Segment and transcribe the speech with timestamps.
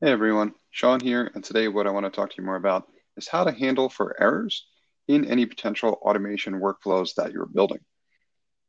[0.00, 2.86] Hey everyone, Sean here, and today what I want to talk to you more about
[3.16, 4.64] is how to handle for errors
[5.08, 7.80] in any potential automation workflows that you're building.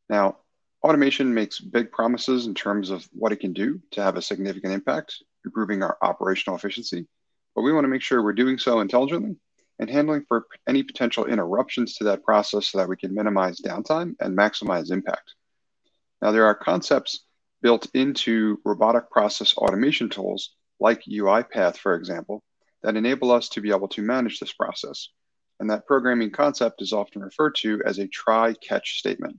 [0.09, 0.37] Now,
[0.83, 4.73] automation makes big promises in terms of what it can do to have a significant
[4.73, 7.05] impact, improving our operational efficiency,
[7.53, 9.35] but we want to make sure we're doing so intelligently
[9.77, 14.15] and handling for any potential interruptions to that process so that we can minimize downtime
[14.19, 15.35] and maximize impact.
[16.23, 17.23] Now, there are concepts
[17.61, 22.43] built into robotic process automation tools like UiPath, for example,
[22.83, 25.09] that enable us to be able to manage this process.
[25.59, 29.37] And that programming concept is often referred to as a try catch statement.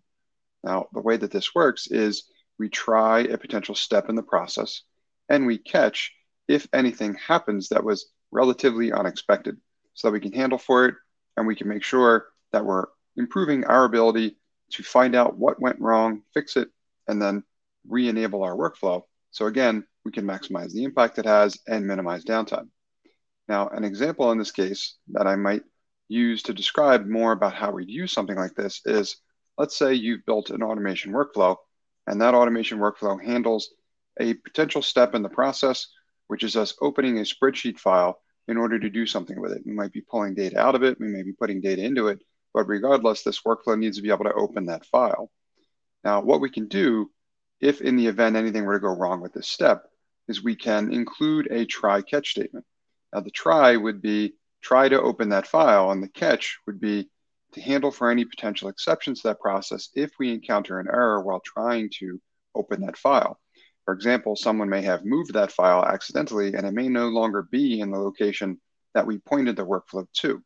[0.63, 2.25] Now, the way that this works is
[2.59, 4.83] we try a potential step in the process
[5.31, 6.13] and we catch
[6.49, 9.57] if anything happens that was relatively unexpected
[9.95, 10.95] so that we can handle for it
[11.37, 14.37] and we can make sure that we're improving our ability
[14.73, 16.69] to find out what went wrong, fix it,
[17.09, 17.43] and then
[17.89, 19.03] re enable our workflow.
[19.31, 22.69] So, again, we can maximize the impact it has and minimize downtime.
[23.49, 25.63] Now, an example in this case that I might
[26.09, 29.17] use to describe more about how we'd use something like this is
[29.59, 31.57] let's say you've built an automation workflow,
[32.07, 33.75] and that automation workflow handles
[34.19, 35.87] a potential step in the process,
[36.29, 39.63] which is us opening a spreadsheet file in order to do something with it.
[39.67, 42.21] We might be pulling data out of it, we may be putting data into it,
[42.55, 45.31] but regardless, this workflow needs to be able to open that file.
[46.05, 47.11] Now, what we can do
[47.61, 49.90] if in the event anything were to go wrong with this step
[50.31, 52.65] is we can include a try catch statement.
[53.13, 57.11] Now, the try would be try to open that file, and the catch would be
[57.53, 61.41] to handle for any potential exceptions to that process if we encounter an error while
[61.45, 62.21] trying to
[62.55, 63.41] open that file.
[63.85, 67.81] For example, someone may have moved that file accidentally and it may no longer be
[67.81, 68.61] in the location
[68.95, 70.43] that we pointed the workflow to.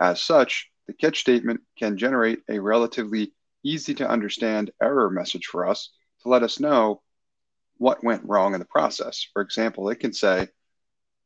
[0.00, 5.66] As such, the catch statement can generate a relatively easy to understand error message for
[5.66, 5.90] us
[6.22, 7.00] to let us know
[7.78, 9.26] what went wrong in the process.
[9.32, 10.48] For example, it can say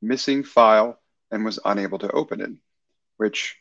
[0.00, 0.98] missing file
[1.30, 2.50] and was unable to open it,
[3.16, 3.56] which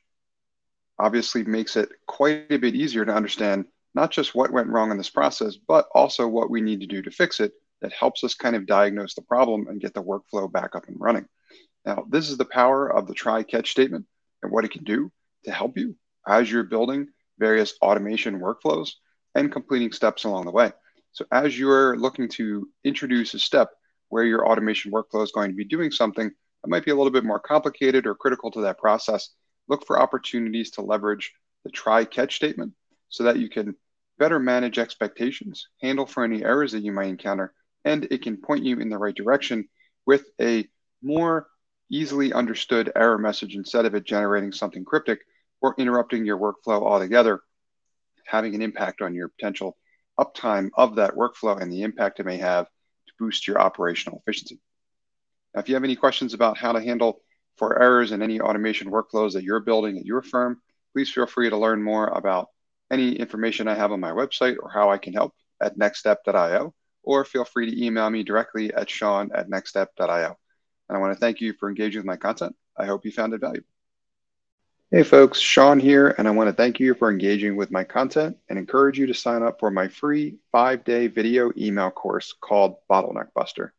[1.00, 4.98] obviously makes it quite a bit easier to understand not just what went wrong in
[4.98, 8.34] this process, but also what we need to do to fix it that helps us
[8.34, 11.26] kind of diagnose the problem and get the workflow back up and running.
[11.86, 14.06] Now, this is the power of the try catch statement
[14.44, 15.12] and what it can do
[15.46, 15.96] to help you
[16.28, 17.08] as you're building
[17.40, 18.92] various automation workflows
[19.36, 20.72] and completing steps along the way.
[21.18, 23.72] So as you're looking to introduce a step
[24.10, 27.12] where your automation workflow is going to be doing something that might be a little
[27.12, 29.32] bit more complicated or critical to that process,
[29.68, 31.34] look for opportunities to leverage
[31.64, 32.74] the try catch statement
[33.10, 33.76] so that you can
[34.20, 37.52] better manage expectations, handle for any errors that you might encounter,
[37.84, 39.68] and it can point you in the right direction
[40.06, 40.68] with a
[41.02, 41.48] more
[41.90, 45.22] easily understood error message instead of it generating something cryptic
[45.62, 47.42] or interrupting your workflow altogether,
[48.28, 49.76] having an impact on your potential
[50.20, 54.60] uptime of that workflow and the impact it may have to boost your operational efficiency.
[55.54, 57.22] Now, if you have any questions about how to handle
[57.58, 60.62] for errors in any automation workflows that you're building at your firm,
[60.94, 62.50] please feel free to learn more about
[62.92, 66.74] any information I have on my website or how I can help at nxtstep.io,
[67.04, 70.38] or feel free to email me directly at sean at nxtstep.io.
[70.90, 72.56] And I want to thank you for engaging with my content.
[72.78, 73.68] I hope you found it valuable.
[74.90, 78.38] Hey folks, Sean here, and I want to thank you for engaging with my content
[78.48, 82.78] and encourage you to sign up for my free five day video email course called
[82.90, 83.74] Bottleneck Buster.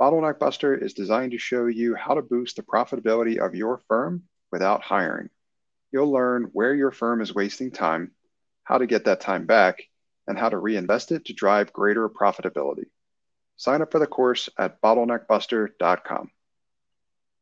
[0.00, 4.24] Bottleneck Buster is designed to show you how to boost the profitability of your firm
[4.50, 5.30] without hiring.
[5.92, 8.10] You'll learn where your firm is wasting time,
[8.64, 9.84] how to get that time back,
[10.26, 12.86] and how to reinvest it to drive greater profitability.
[13.56, 16.32] Sign up for the course at bottleneckbuster.com.